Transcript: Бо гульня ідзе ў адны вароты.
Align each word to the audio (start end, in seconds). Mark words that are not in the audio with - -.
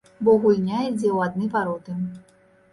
Бо 0.27 0.31
гульня 0.45 0.79
ідзе 0.87 1.05
ў 1.17 1.29
адны 1.29 1.53
вароты. 1.53 2.01